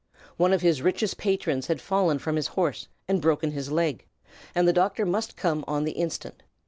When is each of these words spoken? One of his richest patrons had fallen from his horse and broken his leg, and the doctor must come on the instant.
One 0.35 0.51
of 0.51 0.61
his 0.63 0.81
richest 0.81 1.19
patrons 1.19 1.67
had 1.67 1.79
fallen 1.79 2.17
from 2.17 2.35
his 2.35 2.47
horse 2.57 2.87
and 3.07 3.21
broken 3.21 3.51
his 3.51 3.71
leg, 3.71 4.07
and 4.55 4.67
the 4.67 4.73
doctor 4.73 5.05
must 5.05 5.37
come 5.37 5.63
on 5.67 5.83
the 5.83 5.91
instant. 5.91 6.41